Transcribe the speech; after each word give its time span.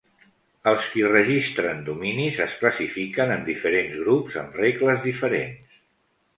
Els 0.69 0.87
qui 0.93 1.03
registren 1.09 1.83
dominis 1.91 2.41
es 2.47 2.57
classifiquen 2.63 3.35
en 3.37 3.47
diferents 3.53 3.95
grups 4.03 4.41
amb 4.45 4.61
regles 4.65 5.09
diferents. 5.09 5.81